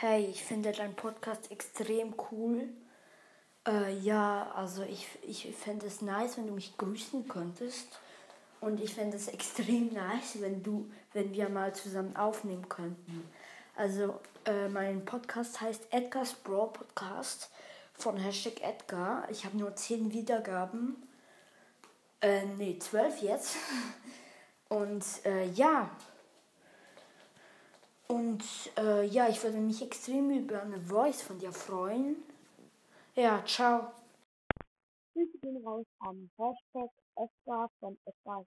[0.00, 2.68] Hey, ich finde deinen Podcast extrem cool.
[3.66, 7.98] Äh, ja, also ich, ich fände es nice, wenn du mich grüßen könntest.
[8.60, 13.28] Und ich fände es extrem nice, wenn du, wenn wir mal zusammen aufnehmen könnten.
[13.74, 17.50] Also äh, mein Podcast heißt Edgar's Brawl Podcast
[17.94, 19.28] von Hashtag Edgar.
[19.32, 20.94] Ich habe nur 10 Wiedergaben.
[22.20, 23.56] Äh, nee, 12 jetzt.
[24.68, 25.90] Und äh, ja.
[28.10, 28.42] Und
[28.78, 32.16] äh, ja, ich würde mich extrem über eine Voice von dir freuen.
[33.14, 33.92] Ja, ciao.
[35.12, 38.46] Grüße gehen raus an Hashtag Edgar von Edgar